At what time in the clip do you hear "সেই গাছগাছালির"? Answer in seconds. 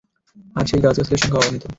0.69-1.21